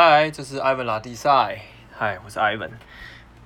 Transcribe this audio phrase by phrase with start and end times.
[0.00, 1.60] 嗨，这是艾文拉蒂赛。
[1.90, 2.70] 嗨，我是艾文。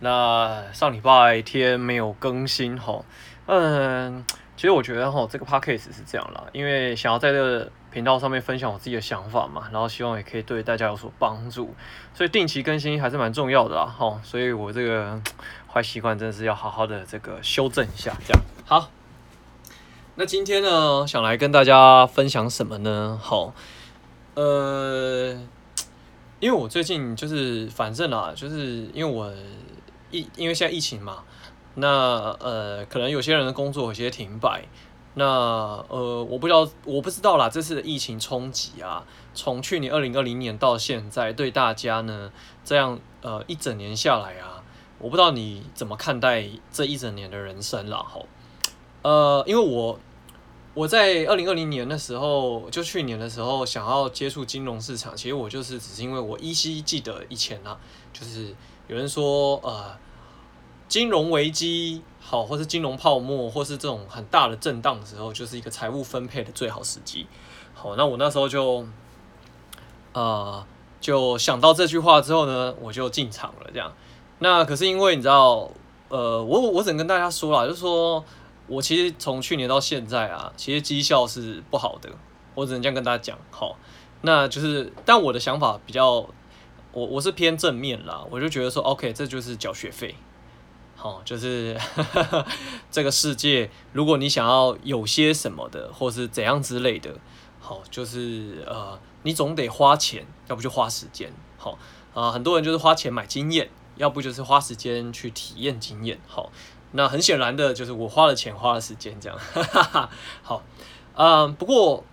[0.00, 3.06] 那上礼拜天没有更新吼，
[3.46, 4.22] 嗯，
[4.54, 11.74] 其实我觉得吼这个 podcast 是这样啦，因为想要在这个频道上面分享我自己的想法嘛，然后希望也可以对大家有所帮助，
[12.12, 15.18] 所以定期更新还是蛮重要的啦吼，所以我这个
[15.72, 18.90] 坏习惯真的是要好好的这个修正一下，这样好。
[20.16, 23.18] 那今天呢，想来跟大家分享什么呢？
[23.22, 23.54] 好，
[24.34, 25.40] 呃，
[26.42, 29.32] 因为我最近就是反正啊，就是因为我
[30.10, 31.22] 疫，因为现在疫情嘛，
[31.76, 34.64] 那呃，可能有些人的工作有些停摆，
[35.14, 42.32] 那呃，我不知道，我不知道啦，这次的疫情冲击啊，从去年二零二零年到现在，对大家呢，
[42.64, 44.64] 这样呃一整年下来啊，
[44.98, 48.26] 我不知道你怎么看待这一整年的人生啦，吼。
[49.02, 49.96] 呃，因为我
[50.74, 57.78] 我在二零二零年的时候，就去年的时候，想要接触金融市场，其实我就是只是因为我依稀记得以前啊，
[58.10, 58.54] 就是
[58.88, 59.94] 有人说呃，
[60.88, 67.26] 金融危机好，或是金融泡沫，或是这种很大的震荡的时候，就是一个财务分配的最好时机。
[67.74, 68.86] 好，那我那时候就
[70.14, 70.64] 呃
[71.02, 73.92] 就想到这句话之后呢，我就进场了这样。
[74.38, 75.70] 那可是因为你知道，
[76.08, 78.24] 呃，我我只能跟大家说啦，就是说。
[78.72, 82.08] 我其实从去年到现在啊，其实绩效是不好的，
[82.54, 83.38] 我只能这样跟大家讲。
[83.50, 83.76] 好，
[84.22, 86.26] 那就是，但我的想法比较，
[86.92, 90.14] 我我是偏正面啦，我就觉得说，OK，这就是缴学费。
[90.96, 91.78] 好，就是
[92.90, 97.14] 这个世界，如果你想要有些什么的，或是怎样之类的，
[97.60, 101.30] 好，就是呃，你总得花钱，要不就花时间。
[101.58, 101.76] 好
[102.14, 106.18] 啊，很多人就是花钱买经验，要不就是花时间去体验经验。
[106.26, 106.50] 好。
[106.92, 109.38] 那很显然的就是我花了钱，花了时间，这样，
[110.42, 110.62] 好，
[111.14, 112.04] 嗯，不过，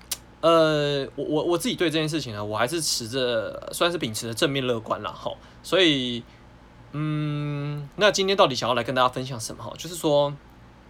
[0.41, 5.11] 呃，我我我自己对这件事情呢，我还是持着算是秉持着正面乐观啦。
[5.13, 6.23] 好，所以，
[6.93, 9.63] 嗯，那今天到底想要来跟大家分享什么？
[9.63, 10.29] 哈，就是说，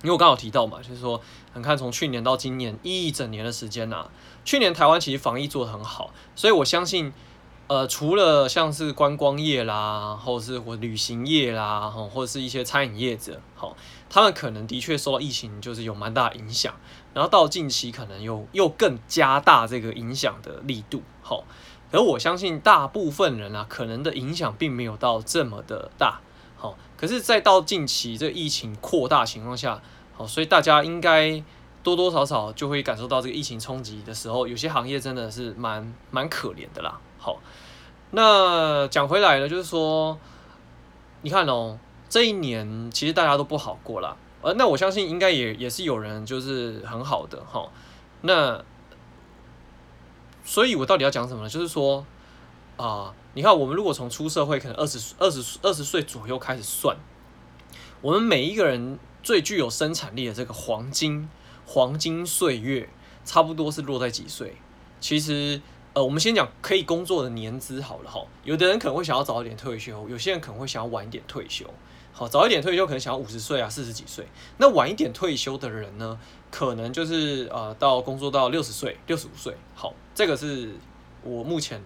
[0.04, 1.22] 因为我刚好提到嘛，就是说，
[1.56, 4.08] 你看从去年到今年一整年的时间呐，
[4.46, 7.12] 去年台湾其实防疫做得很好，所以我相信。
[7.70, 13.78] 呃，除了像是观光业啦，或是或旅行业啦，或者是一些餐饮业者，好，
[14.10, 16.74] 他们可能的确受到疫情就是有蛮大影响，
[17.14, 21.44] 然后到近期可能又又更加大这个影响的力度，好，
[21.92, 26.22] 而我相信大部分人啊，可能的影响并没有到这么的大，
[26.58, 29.80] 好，可是再到近期这疫情扩大情况下，
[30.18, 31.44] 好，所以大家应该
[31.84, 37.00] 多多少少就会感受到这个疫情冲击的时候，有些行业真的是蛮蛮可怜的啦。
[37.22, 37.38] 好，
[38.12, 40.18] 那讲回来了，就是说，
[41.22, 47.70] 你看哦，这一年其实大家都不好过啦，呃，那我相信应该也也是有人就是很好的哈。
[48.22, 48.64] 那，
[50.46, 51.50] 所以我到底要讲什么呢？
[51.50, 52.06] 就是说，
[52.78, 56.96] 啊、你看我们如果从出社会可能二十二十二十岁左右开始算，
[58.00, 61.28] 我们每一个人最具有生产力的这个黄金
[61.66, 62.90] 黄金岁月，
[63.26, 64.56] 差不多是落在几岁？
[65.02, 65.62] 其实。
[65.94, 68.24] 呃，我们先讲可以工作的年资好了哈。
[68.44, 71.66] 有的人可能会想要早一点退休，有些人可能会想要晚一点退休。
[72.12, 74.28] 好，早一点退休可能想要五十岁啊，四十几岁。
[74.58, 76.20] 那晚一点退休的人呢，
[76.52, 79.56] 可能就是呃到工作到六十岁、六十五岁。
[79.74, 80.76] 好，这个是
[81.24, 81.82] 我目前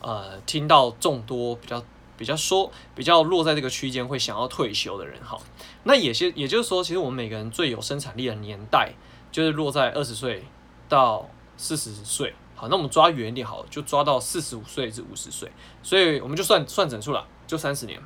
[0.00, 1.82] 呃听到众多比较
[2.16, 5.18] 比较说比较落在这个区间会想要退休的人。
[5.22, 5.42] 好，
[5.84, 8.92] 那也是也就是说，其实我们每个人最有生产力的年代
[9.32, 10.44] 就是落在二十岁
[10.88, 12.34] 到四十岁。
[12.60, 15.48] 好，那我们抓远一点好了，就抓到四十五岁至五十岁，
[15.80, 18.02] 所以我们就算算整数了，就三十年。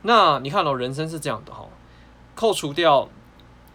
[0.00, 1.68] 那你看哦，人生是这样的哈，
[2.34, 3.10] 扣除掉，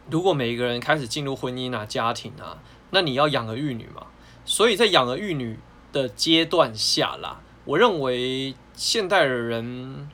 [0.09, 2.57] 如果每一个人开始进入婚姻啊、家庭啊，
[2.89, 4.07] 那你要养儿育女嘛，
[4.43, 5.59] 所以在养儿育女
[5.93, 10.09] 的阶段下啦，我认为现代的人，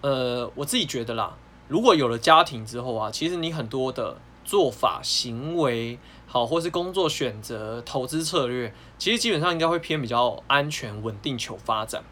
[0.00, 1.36] 呃，我自己觉得啦，
[1.68, 6.00] 如果有了家庭之后啊，其实你很多的做法、行为。
[6.30, 12.04] 好，或是工作选择、投资策略，其实基本上应该会偏比较安全、稳定、求发展，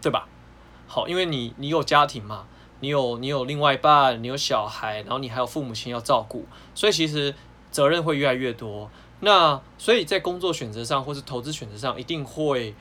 [0.00, 0.28] 对吧？
[0.86, 2.46] 好，因为你你有家庭嘛，
[2.78, 7.34] 你有你有另外一半，你有小孩，然后你还有父母亲要照顾，所以其实
[7.72, 8.88] 责任会越来越多。
[9.18, 12.76] 那所以在工作选择上，或是投资选择上，一定会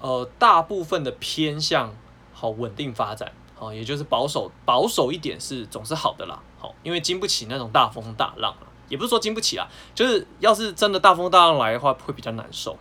[0.00, 1.94] 呃大部分的偏向
[2.32, 6.40] 好稳定发展，好，也就是保守保守一点是总是好的啦。
[6.58, 8.56] 好，因为经不起那种大风大浪。
[8.88, 12.76] 也不是说经不起啊，就是要是真的大风大浪来的话，会比较难受。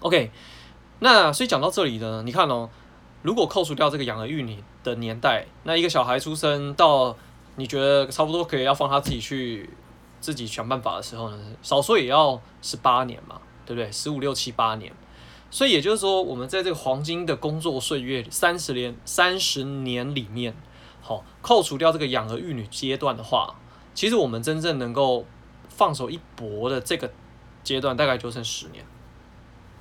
[0.00, 0.30] OK，
[1.00, 2.68] 那所以讲到这里呢，你看哦，
[3.22, 7.16] 如果扣除掉这个养儿育女的年代，那一个小孩出生到
[7.56, 9.70] 你觉得差不多可以要放他自己去
[10.20, 13.90] 自己想办法的时候呢，少说也要十八年嘛，对不对？
[13.92, 14.92] 十五六七八年，
[15.50, 20.56] 所以也就是说，我们在这个黄金的工作岁月三十年三十年里面，
[21.00, 23.54] 好，扣除掉这个养儿育女阶段的话，
[23.94, 25.24] 其实我们真正能够
[25.68, 27.10] 放手一搏的这个
[27.62, 28.84] 阶段，大概就剩十年，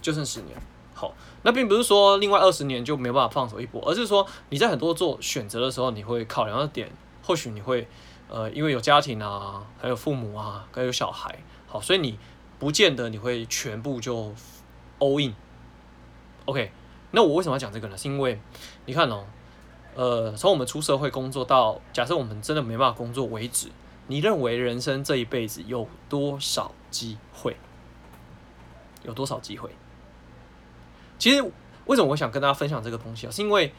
[0.02, 0.58] 就剩十年。
[0.94, 1.14] 好，
[1.44, 6.92] 那并不是说另外二十年就没办法放手一搏，而是说你在很多做选择的时候，你会考量的点，
[7.24, 7.88] 或许你会
[8.30, 12.20] 呃，因为有家庭啊，还有父母啊，还有小孩，好，所以你
[12.60, 14.34] 不见得你会全部就
[15.00, 15.34] all in。
[16.46, 16.72] OK，
[17.12, 17.98] 那我为什么要讲这个呢？
[17.98, 18.40] 是因为
[18.86, 19.26] 你看哦，
[19.96, 23.70] 呃，从我们出社会工作到假设我们真的没办法工作为止，
[24.12, 27.56] 你认为人生这一辈子有多少机会？
[29.04, 29.70] 有多少机会？
[31.18, 31.42] 其实
[31.86, 33.32] 为什么我想跟大家分享这个东西啊？
[33.32, 33.74] 是因为，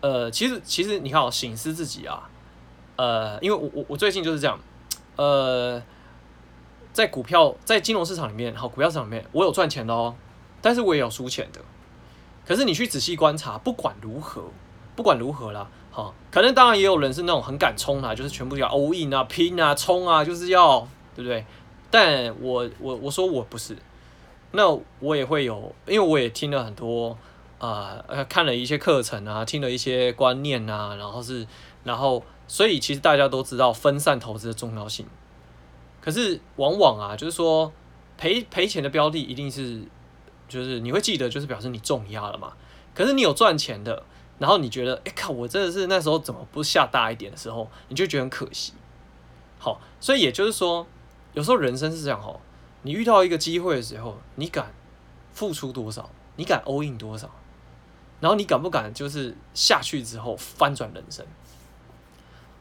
[0.00, 2.30] 呃，其实其实你看，我省思自己啊，
[2.96, 4.58] 呃，因为我我我最近就是这样，
[5.16, 5.82] 呃，
[6.94, 10.16] 在股票在金融市场里面，好，股票市场里面，我有赚钱的哦，
[10.62, 11.60] 但是我也有输钱的。
[12.46, 14.44] 可是你去仔细观察，不管如何，
[14.94, 21.44] 不管如何啦，哦，可能当然也有人是那种很敢冲啊，就是全部要 all in 啊，拼啊，冲啊，就是要，对不对？
[21.90, 23.74] 但我我我说我不是。
[24.52, 24.68] 那
[25.00, 27.16] 我也会有，因为我也听了很多，
[27.58, 31.46] 啊、呃，看了一些课程啊，听了一些观念啊，然后是，
[31.82, 35.06] 然后，所以其实大家都知道分散投资的重要性。
[36.00, 37.72] 可是往往啊，就是说
[38.16, 39.82] 赔赔钱的标的一定是，
[40.48, 42.52] 就是你会记得，就是表示你重压了嘛。
[42.94, 44.04] 可是你有赚钱的，
[44.38, 48.72] 然后你觉得，哎靠，我真的是那时候怎么不下大一点的时候，你就觉得很可惜。
[49.58, 50.86] 好，所以也就是说，
[51.32, 52.40] 有时候人生是这样哦。
[52.82, 54.72] 你遇到一个机会的时候，你敢
[55.32, 56.10] 付出多少？
[56.36, 57.30] 你敢 all in 多少？
[58.20, 61.26] 然后你敢不敢就是下去之后翻转人生？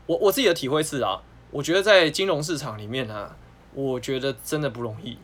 [0.06, 3.38] 我我自己的体会是啊，我觉得在金融市场里面呢、啊，
[3.74, 5.18] 我觉得真的不容易，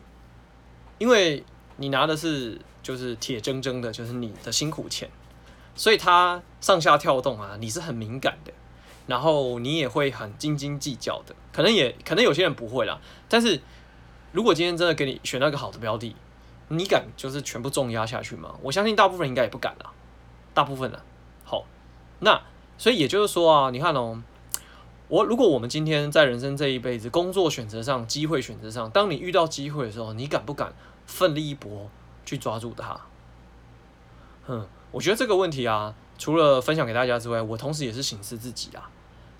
[0.98, 1.44] 因为
[1.76, 5.10] 你拿的是就是铁铮铮的，就是你的辛苦钱，
[5.74, 8.52] 所以它上下跳动啊，你是很敏感的，
[9.06, 13.60] 然后你也会很斤斤计较的，可能也可能有些人不会啦，但是。
[14.34, 16.16] 如果今天真的给你选到一个好的标的，
[16.68, 18.54] 你敢就是全部重压下去吗？
[18.62, 19.92] 我相信大部分应该也不敢啦，
[20.54, 21.02] 大部分的。
[21.44, 21.66] 好，
[22.20, 22.40] 那
[22.78, 24.22] 所以也就是说啊，你看哦，
[25.08, 30.72] 我如果我们今天在人生这一辈子工作选择上、机会选择上，当你遇到机会的时候，你敢不敢
[31.04, 31.90] 奋力一搏
[32.24, 32.98] 去抓住它？
[34.46, 38.88] 嗯，我觉得这个问题啊，除了分享给大家之外，我同时也是省思自己啊，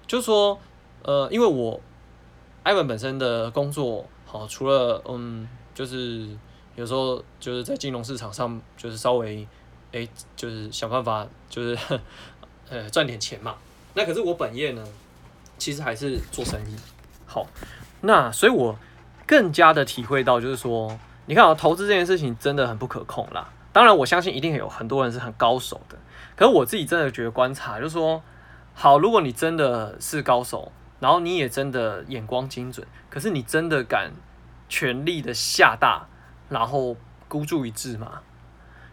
[0.07, 0.59] 就是说，
[1.03, 1.81] 呃，因为我
[2.65, 4.05] 艾文本身的工作。
[4.25, 6.27] 好，除了嗯，就是
[6.75, 9.47] 有时候就是在金融市场上，就是稍微
[9.93, 11.79] 哎、就是想办法，就是
[12.71, 13.57] 呃赚点钱嘛。
[13.93, 14.83] 那可是我本业呢，
[15.59, 16.75] 其实还是做生意。
[17.27, 17.47] 好，
[18.01, 18.75] 那所以我
[19.27, 23.52] 更加的体会到，就是说，你看啊，投资这件事情真的很不可控啦。
[23.73, 25.97] 当然，我相信一定有很多人是很高手的。
[26.37, 28.23] 可是我自己真的觉得观察，就是说，
[28.75, 30.73] 好，如果你真的是高手。
[31.01, 34.13] 然后你也真的眼光精准，可是你真的敢
[34.69, 36.07] 全力的下大，
[36.49, 36.97] 然后
[37.27, 38.21] 孤注一掷吗？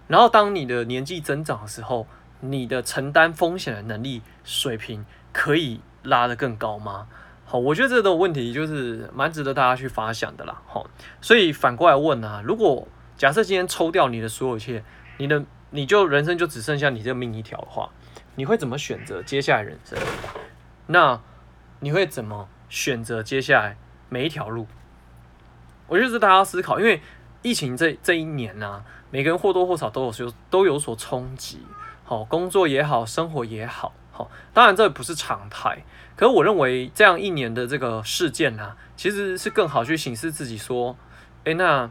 [0.08, 2.08] 然后当你的年纪增长的时候，
[2.40, 7.08] 你的承担风险的能力水平可以拉得更高吗？
[7.46, 10.60] 好，我觉得这个问题就是蛮值得大家去发想的啦。
[10.66, 10.88] 好，
[11.22, 12.88] 所以反过来问啊，如果
[13.20, 14.82] 假设今天抽掉你的所有一切，
[15.18, 17.90] 你的你就人生就只剩下你这命一条的话，
[18.36, 20.00] 你会怎么选择接下来人生？
[20.88, 21.22] 那？
[21.82, 23.78] 你会怎么选择接下来
[24.10, 24.68] 每一条路？
[25.88, 27.02] 我就是大家思考，因为
[27.42, 31.62] 疫情这这一年呢、每个人或多或少都有所都有所冲击，
[32.04, 35.86] 好，工作也好，生活也好，好，当然这不是常态。
[36.18, 40.98] 可是我认为这样一年的这个事件呢、啊，其实是更好去省思自己说，
[41.46, 41.90] 诶，那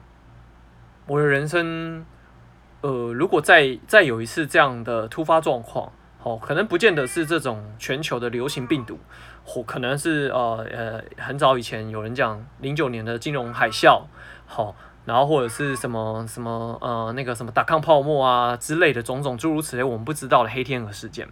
[1.08, 2.04] 我的人生，
[2.82, 5.90] 呃，如果再再有一次这样的突发状况。
[6.20, 8.98] 好，可能不见得是这种全球的流行病毒，
[9.44, 14.02] 或可能是呃呃很早以前有人讲零九年的金融海啸，
[14.44, 14.74] 好，
[15.04, 21.28] 然后或者是什么什么呃那个什么打抗泡沫啊之类的种种诸如此类我们不知道的黑天鹅事件，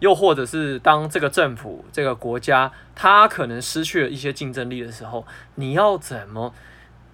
[0.00, 6.52] 又或者是当这个政府这个国家它可能失去了一些竞争力的时候，你要怎么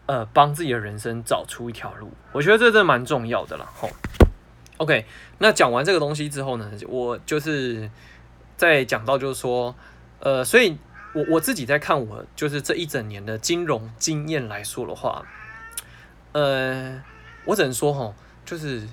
[0.06, 2.10] 呃帮自己的人生找出一条路？
[2.32, 3.90] 我觉得这真的蛮重要的啦，吼。
[4.78, 5.06] OK，
[5.38, 7.88] 那讲完这个东西之后呢，我就是
[8.56, 9.74] 在讲到就是说，
[10.18, 10.76] 呃，所以
[11.14, 15.24] 我我自己在看我就是这一整年的金融经验来说的话，
[16.32, 17.00] 呃，
[17.44, 18.12] 我只能说哈，
[18.44, 18.88] 就是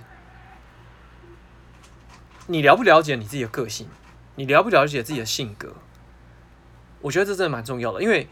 [2.45, 3.87] 你了不了解你自己的个性，
[4.35, 5.73] 你了不了解自己的性格，
[7.01, 8.27] 我觉得这真的蛮重要的，因为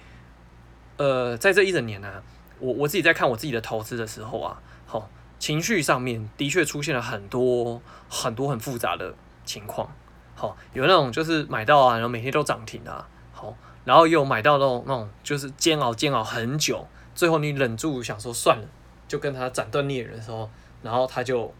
[0.98, 2.22] 呃，在这一整年呢，
[2.60, 5.10] 我我自己在看我自己的投资的时候啊，好。
[5.40, 9.90] 情绪上面的确出现了很多很多很复杂的情况。
[10.36, 16.86] 好，有那种就是买到啊，然后每天都涨停啊，好，然后又买到那种那种就是煎熬煎熬很久，
[17.16, 18.68] 最后你忍住想说算了，
[19.08, 20.50] 就跟他斩断孽缘的时候，
[20.84, 21.54] 然后他就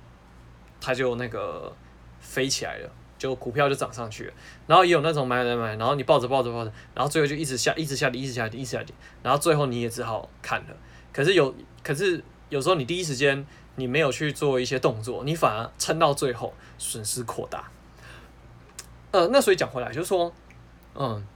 [0.82, 1.74] 他就那个
[2.20, 2.90] 飞起来了。
[3.18, 4.34] 就股票就涨上去了，
[4.66, 10.68] 然后也有那种买买买，然后你抱着抱着抱着，然后最后就一直下，一直下跌，一直下跌，一直下跌，然后最后你也只好看了。
[11.20, 13.46] 可是有，可是有时候你第一时间
[13.76, 17.70] 你没有去做一些动作，你反而撑到最后损失扩大。
[19.12, 20.32] 呃，那所以讲回来就是说，
[20.96, 21.28] 嗯。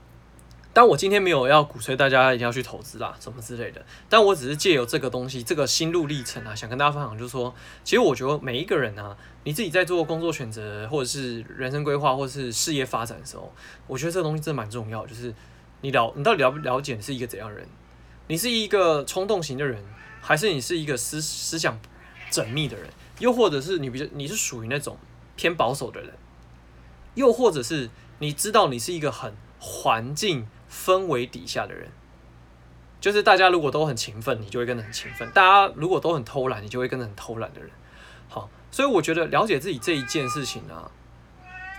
[0.72, 3.84] 但我今天没有要鼓吹大家一定要去投资啦，什么之类的。
[4.08, 9.14] 但我只是借由这个东西，这个心路历程啊，想跟大家分享，就是说，其实我觉得每一个人啊，
[9.44, 13.52] 你自己在做工作选择，或者是人生规划，或者是事业发展的时候，
[13.86, 15.06] 我觉得这个东西真的蛮重要。
[15.06, 15.32] 就是
[15.82, 17.68] 你了，你到底了不了解你是一个怎样的人？
[18.26, 19.84] 你是一个冲动型的人，
[20.20, 21.78] 还是你是一个思思想
[22.30, 22.88] 缜密的人？
[23.18, 24.96] 又或者是你比较你是属于那种
[25.36, 26.12] 偏保守的人？
[27.14, 31.90] 又或者是你知道你是一个很环境氛围底下的人，
[33.00, 37.70] 就是大家如果都很勤奋，你就会跟着很勤奋；大家如果都很偷懒，你就会跟着很偷懒的人。
[38.28, 40.90] 好，所以我觉得了解自己这一件事情啊，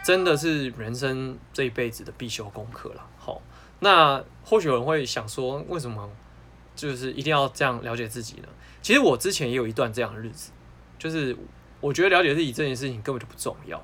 [0.05, 3.05] 真的是人生这一辈子的必修功课了。
[3.17, 3.41] 好，
[3.79, 6.09] 那或许有人会想说，为什么
[6.75, 8.47] 就是一定要这样了解自己呢？
[8.81, 10.51] 其实我之前也有一段这样的日子，
[10.99, 11.35] 就是
[11.79, 13.83] 我觉得了解自己这件事情根本就不重要。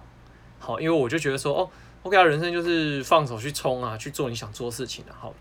[0.59, 1.69] 好，因为我就觉得说，哦。
[2.03, 5.13] OK 啊，人生就是放手去冲啊，去做你想做的事情的。
[5.13, 5.31] 好，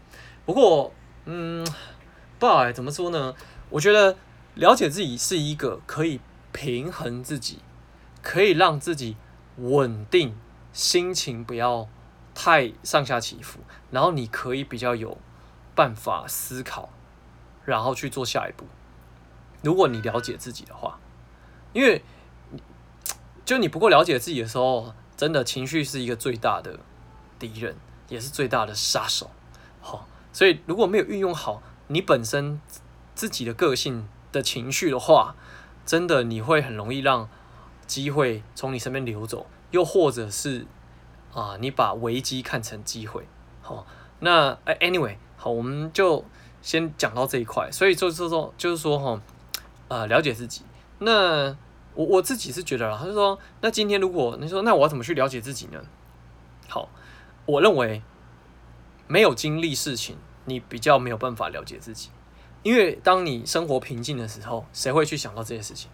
[0.45, 0.93] 不过，
[1.25, 1.67] 嗯，
[2.39, 3.35] 不好哎，怎么说呢？
[3.71, 4.15] 我觉得
[4.57, 6.21] 了解自己是一个可以
[6.53, 7.61] 平衡自己，
[8.21, 9.17] 可以让自己
[9.57, 10.37] 稳定，
[10.75, 11.89] 心情不要
[12.35, 15.17] 太上下起伏，然后你可以比较有
[15.75, 16.91] 办法思考，
[17.71, 18.67] 然后去做下一步。
[19.63, 20.99] 如果你了解自己的话，
[21.73, 22.03] 因为，
[23.45, 24.93] 就你不够了解自己的时候。
[25.17, 26.81] 真的情绪是一个最大的
[27.39, 27.77] 敌人，
[28.09, 29.31] 也是最大的杀手。
[29.83, 32.59] 好，所以如果没有运用好你本身
[33.15, 35.37] 自己的个性的情绪的话，
[35.85, 37.29] 真的你会很容易让
[37.87, 40.67] 机会从你身边流走，又或者是
[41.35, 43.29] 啊，你把危机看成机会。
[43.61, 43.87] 好，
[44.21, 46.25] 那 anyway，好，我们就
[46.63, 47.71] 先讲到这一块。
[47.71, 49.21] 所以就是说，就是说哈，
[49.89, 50.63] 呃，了解自己。
[50.99, 51.57] 那
[51.95, 55.81] 我我自己是觉得啦，他就说，那今天如果你说，那我要怎么去了解自己呢？
[56.69, 56.89] 好，
[57.47, 58.03] 我认为
[59.07, 62.11] 没有经历事情，你比较没有办法了解自己，
[62.63, 65.91] 因为当你生活平静的时候，谁会去想到这些事情？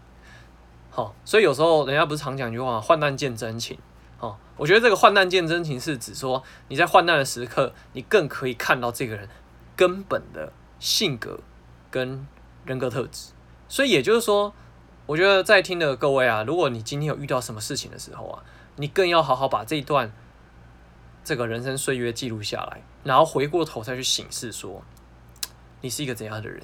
[0.91, 3.79] 好，所以有时候人家不是常讲一句话，患难见真情。
[4.19, 9.29] 好，我觉得这个患难见真情是指说你在患难的时刻，你更可以看到这个人
[9.77, 11.39] 根本的性格
[11.91, 12.27] 跟
[12.65, 13.33] 人格特质。
[13.69, 14.55] 所以也就是说。
[15.07, 18.43] 我觉得在听的各位啊，如果你今天有遇到什么事情的时候啊，
[18.75, 20.13] 你更要好好把这一段
[21.23, 24.83] 这个人生岁月记录下来，然后回过头再去醒视说，
[25.81, 26.61] 你是一个怎样的人，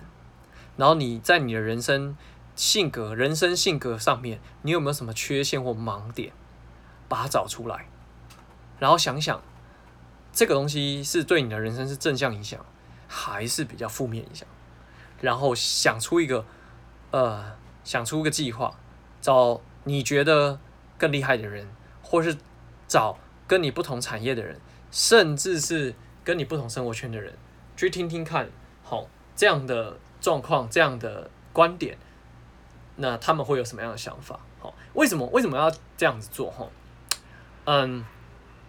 [0.76, 2.16] 然后你在你的人生
[2.57, 6.33] 性格、人生性格上面，你有没有什么缺陷或盲点，
[7.09, 7.87] 把它找出来，
[8.81, 9.40] 然后想想
[10.33, 12.66] 这个东西是对你的人生是正向影响，
[13.12, 14.49] 还是比较负面影响，
[15.21, 16.45] 然后想出一个
[17.11, 17.61] 呃。
[17.85, 18.73] 想出一个计划，
[19.21, 20.61] 找你觉得
[20.97, 21.66] 更厉害的人，
[22.00, 22.37] 或是
[22.87, 24.61] 找跟你不同产业的人，
[24.92, 25.92] 甚至是
[26.23, 27.37] 跟你不同生活圈的人，
[27.76, 28.49] 去听听看，
[28.85, 31.99] 好，这样的状况，这样的观点，
[32.95, 34.38] 那他们会有什么样的想法？
[34.61, 36.52] 好，为什么为什么要这样子做？
[36.52, 36.69] 哈，
[37.64, 38.04] 嗯，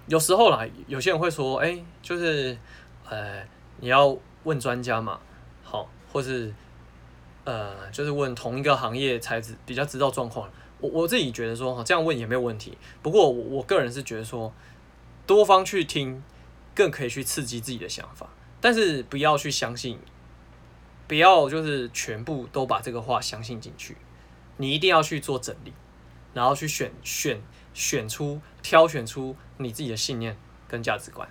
[0.07, 2.57] 有时候啦，有些人会说，哎、就是，
[3.07, 3.45] 呃，
[3.77, 5.19] 你要问专家嘛，
[5.63, 6.53] 好，或是。
[7.45, 10.49] 呃，就是问同一个行业才知比较知道状况。
[10.79, 12.77] 我我自己觉得说，哈这样问也没有问题。
[13.01, 14.53] 不过我我个人是觉得说，
[15.27, 16.23] 多方去听，
[16.73, 18.29] 更可以去刺激自己的想法。
[18.61, 19.99] 但是不要去相信，
[21.05, 23.97] 不要就是全部都把这个话相信进去。
[24.55, 25.73] 你一定要去做整理，
[26.33, 27.41] 然后去选选
[27.73, 30.37] 选出挑选出你自己的信念
[30.69, 31.27] 跟价值观。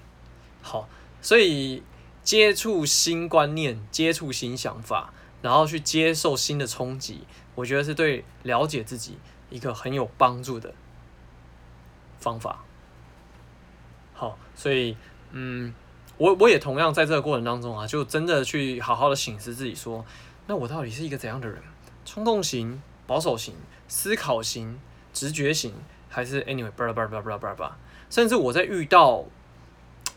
[0.61, 0.87] 好，
[1.23, 1.83] 所以
[2.23, 5.13] 接触新观念，接触新想法。
[5.43, 7.27] 然后去接受新的冲击，
[7.57, 9.19] 我觉得是对了解自己
[9.51, 10.73] 一个很有帮助的
[12.21, 12.63] 方法。
[14.15, 14.97] 好，所以
[15.33, 15.75] 嗯，
[16.17, 20.07] 我我也同样在这个过程当中啊，就真的去好好的省思自己说，
[20.47, 21.61] 那我到底是一个怎样的人？
[22.05, 23.57] 冲动型、保守型、
[23.89, 24.79] 思考型、
[25.13, 25.75] 直觉型，
[26.09, 27.77] 还是 anyway，巴拉巴拉巴拉巴拉巴拉，
[28.09, 29.25] 甚至我在遇到。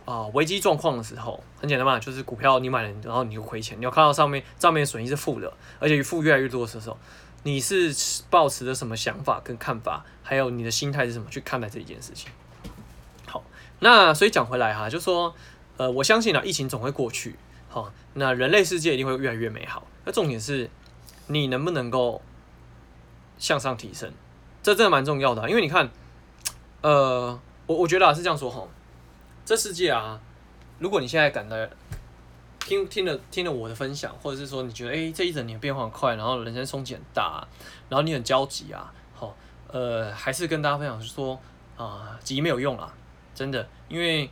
[0.06, 3.78] 啊，危机状况的时候很简单嘛，就是股票你买了，然后你就亏钱。
[3.80, 6.98] 你要看到上面账面损益是负的，而且负越来越多的时候，
[7.44, 7.94] 你是
[8.30, 12.30] 抱持着什么想法跟看法，还有你的心态是什么去看待这一件事情。
[13.26, 13.44] 好，
[13.80, 15.34] 那所以讲回来哈，就说，
[15.78, 17.36] 呃，我相信啊，疫情总会过去，
[17.68, 19.88] 好，那人类世界一定会越来越美好。
[20.06, 20.70] 那重点是，
[21.28, 22.22] 你能不能够
[23.40, 24.14] 向上提升，
[24.62, 25.90] 这真的蛮重要的，因为你看，
[26.82, 28.68] 呃，我我觉得啊是这样说哈，
[29.46, 30.20] 这世界啊，
[30.80, 31.56] 如果你现在感到。
[32.68, 37.48] 听听了听了我的分享，或者是说你觉得哎、这一整年变化很快，然后人生冲击很大，
[37.90, 39.38] 然后你很焦急啊，好，
[39.68, 41.40] 呃，还是跟大家分享是说
[41.78, 42.92] 啊，急没有用啊，
[43.36, 44.32] 真的，因为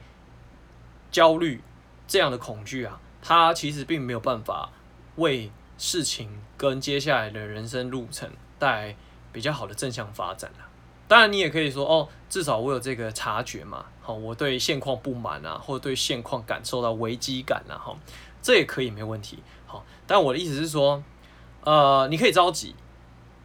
[1.12, 1.62] 焦虑
[2.08, 4.72] 这样的恐惧啊，它其实并没有办法
[5.18, 8.28] 为事情跟接下来的人生路程
[8.58, 8.96] 带来
[9.32, 10.66] 比较好的正向发展啊。
[11.08, 17.98] 当然，你也可以说哦，至少我有这个察觉嘛，好，我对现况不满啊，或者对现况感受到危机感啊，哈，
[18.42, 19.84] 这也可以没问题，好。
[20.06, 21.02] 但我的意思是说，
[21.64, 22.76] 呃，你可以着急，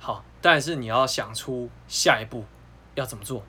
[0.01, 2.45] 好，但是你要想出下一步
[2.97, 3.45] 要怎么做，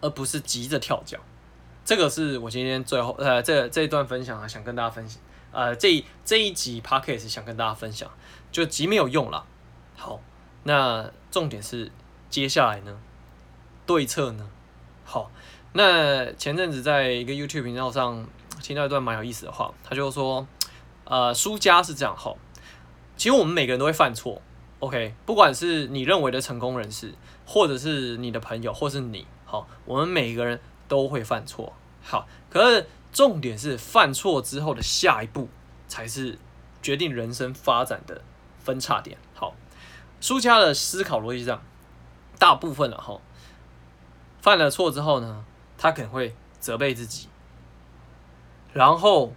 [0.00, 1.20] 而不是急着跳脚。
[1.84, 8.10] 这个是我今天最后呃这这一段分享啊，想跟大家分享，呃，这这一集 podcast 想跟大家分享，
[8.50, 9.46] 就急没有用了，
[9.96, 10.20] 好，
[10.64, 11.92] 那重点是。
[12.28, 12.98] 接下来呢？
[13.86, 14.50] 对策呢？
[15.04, 15.30] 好，
[15.76, 18.26] 那前阵子在一个 YouTube 频道上
[18.62, 20.46] 听到一段蛮有意思的话，他就说，
[21.04, 22.34] 呃，输家是这样哈。
[23.14, 24.40] 其实我们每个人都会犯错
[24.78, 27.12] ，OK，不管是你认为的成功人士，
[27.44, 31.74] 或者是你的朋友，或是你，好，我们每个人都会犯错。
[32.02, 35.50] 好，可是重点是犯错之后的下一步
[35.88, 36.38] 才是
[36.80, 38.22] 决定人生发展的
[38.58, 39.18] 分叉点。
[39.34, 39.54] 好，
[40.22, 41.62] 输家的思考逻辑是这样。
[42.38, 43.20] 大部分了哈，
[44.40, 45.44] 犯了错之后呢，
[45.78, 47.28] 他可能会责备自己，
[48.72, 49.32] 然后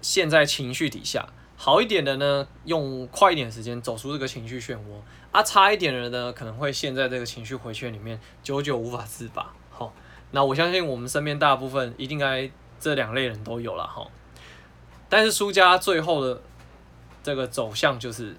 [0.00, 1.28] 陷在情绪底下。
[1.58, 5.00] 好一点的呢，用快一点的时间走出这个情绪漩涡；
[5.32, 9.52] 啊，差一点的呢，可能会陷在这个情绪回圈里面，久久无法自拔。
[9.70, 9.94] 好，
[10.32, 14.06] 那我相信我们身边大部分一定该这两类人都有了哈。
[15.08, 16.42] 但是输家最后的
[17.22, 18.36] 这个走向就是，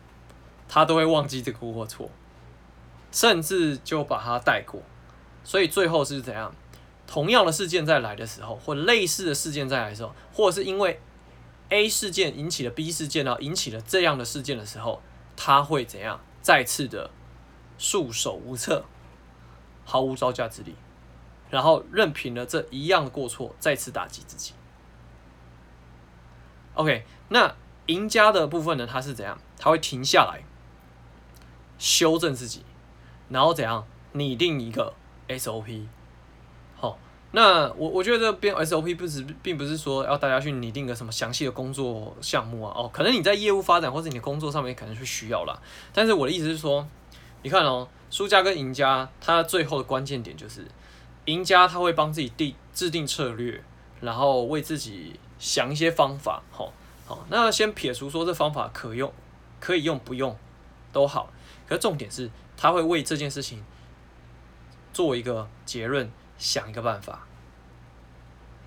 [0.69, 2.09] 他都会忘记这个过错。
[3.09, 4.81] 甚至就把它带过，
[5.43, 6.53] 所以最后是怎样？
[7.07, 10.99] 同样的事件再来的时候，或类似的事件再来的时候，或者是因为
[11.69, 15.01] A 事件引起了 B 事件，然后引起了这样的事件的时候，
[15.35, 16.19] 他会怎样？
[16.41, 17.09] 再次的
[17.77, 18.85] 束手无策，
[19.83, 20.75] 毫无招架之力，
[21.49, 24.53] 然后任凭了这一样的过错，再次打击自己。
[26.75, 27.55] OK，那
[27.87, 28.87] 赢家的部分呢？
[28.87, 29.37] 他是怎样？
[29.57, 30.43] 他会停下来，
[31.77, 32.63] 修正自己。
[33.27, 34.93] 然后怎样拟定一个
[35.27, 35.87] SOP？
[37.31, 45.59] 那我我觉得这边 SOP 不是并不是说要大家去拟定个什么详细的工作项目啊，哦，可能你在业务发展或者你的工作上面可能是需要啦。
[45.93, 46.87] 但是我的意思是说，
[47.43, 50.65] 你看哦，输家跟赢家，他最后的关键点就是，
[51.25, 53.61] 赢家他会帮自己定制定策略，
[54.01, 56.71] 然后为自己想一些方法，好，
[57.05, 59.11] 好，那先撇除说这方法可用，
[59.59, 60.37] 可以用不用
[60.93, 61.31] 都好，
[61.67, 62.29] 可重点是。
[62.59, 63.63] 他会为这件事情
[64.91, 67.27] 做一个结论，想一个办法。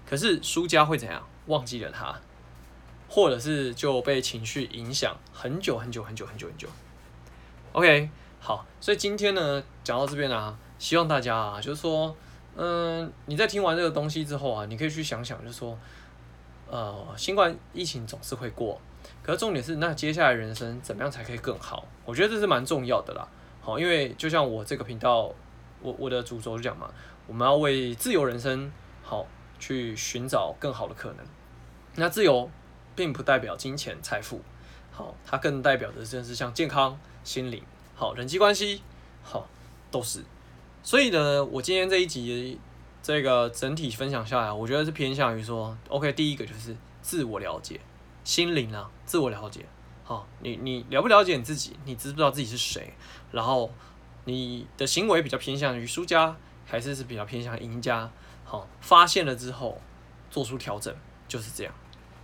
[0.07, 1.27] 可是输家会怎样？
[1.47, 2.15] 忘记了他，
[3.09, 6.69] 或者是就被情绪影响很久很久很久很久很久。
[7.73, 12.15] OK，好，所以今天呢讲到这边啊，希望大家啊，就是说，
[12.57, 15.77] 嗯，你在听完这个东西之后啊，你可以去想想，就是说，
[16.69, 18.81] 呃，新冠疫情总是会过，
[19.23, 21.85] 可是重点是，那接下来人生怎么样才可以更好？
[22.05, 23.27] 我觉得这是蛮重要的啦。
[23.61, 25.33] 好，因为就像我这个频道，
[25.81, 26.91] 我我的主轴就讲嘛，
[27.31, 28.73] 我们要为自由人生
[29.05, 29.25] 好
[29.61, 31.19] 去寻找更好的可能。
[31.95, 32.51] 那自由
[32.97, 34.43] 并不代表金钱财富，
[34.91, 37.63] 好，它更代表的正是像健康、心灵、
[37.95, 38.83] 好人际关系，
[39.23, 39.47] 好
[39.93, 40.25] 都是。
[40.83, 42.59] 所以呢，我今天这一集
[43.01, 47.81] 这个整体分享下来，我觉得是偏向于说，OK，第一个就是自我了解，
[48.25, 49.65] 心灵啊，自我了解。
[50.03, 51.77] 好，你你了不了解你自己？
[51.85, 52.93] 你知不知道自己是谁？
[53.31, 53.71] 然后
[54.25, 56.37] 你的行为比较偏向于输家，
[56.71, 58.09] 还是是比较偏向赢家？
[58.45, 59.81] 好，发现了之后
[60.31, 60.95] 做出调整，
[61.27, 61.75] 就是这样。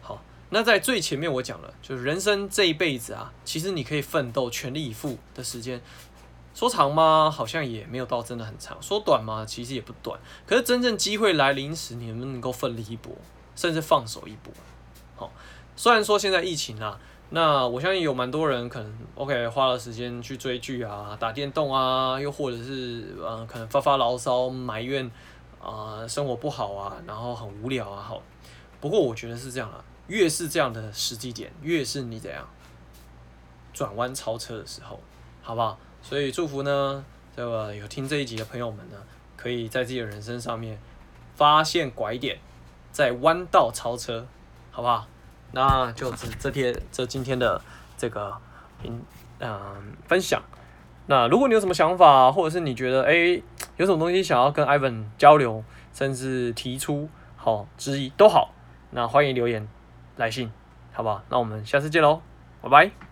[0.01, 5.83] 好，那在最前面我讲了，就是人生这一辈子啊，其实你可以奋斗全力以赴的时间，
[6.55, 7.29] 说长吗？
[7.29, 8.81] 好像也没有到真的很长。
[8.81, 9.45] 说短吗？
[9.45, 10.19] 其实也不短。
[10.47, 13.13] 可是真正机会来临时，你能不能够奋力一搏，
[13.57, 14.53] 甚至放手一搏？
[15.17, 15.33] 好，
[15.75, 17.01] 虽然说现在疫情啊。
[17.31, 25.11] 那我相信有蛮多人可能 OK 花了时间去追剧啊、打电动啊，又或者是呃可能发发牢骚、埋怨
[25.61, 28.01] 啊、生活不好啊，然后很无聊啊。
[28.01, 28.23] 好，
[28.81, 32.49] 不过我觉得是这样啊，越是这样的时机点，越是你怎样
[33.73, 35.01] 转弯超车的时候，
[35.43, 35.77] 好不好？
[36.01, 38.97] 所以祝福呢，这个有听这一集的朋友们呢，
[39.37, 40.79] 可以在自己的人生上面
[41.35, 42.39] 发现拐点，
[42.93, 44.25] 在弯道超车，
[44.71, 45.09] 好不好？
[45.53, 47.61] 那就这这天这今天的
[47.97, 48.37] 这个
[48.83, 49.03] 嗯、
[49.39, 50.43] 呃、分享。
[51.07, 53.41] 那如果你有什么想法，或者是你觉得哎、
[53.77, 58.53] 有什么东西想要跟 Ivan 交流，甚至提出好质疑都好，
[58.91, 59.69] 那欢迎留言
[60.17, 60.51] 来信，
[60.93, 61.23] 好不好？
[61.29, 62.21] 那我们下次见喽，
[62.61, 63.06] 拜拜。